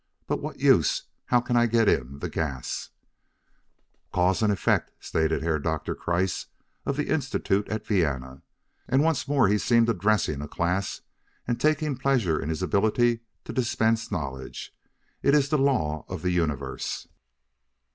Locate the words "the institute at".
6.97-7.85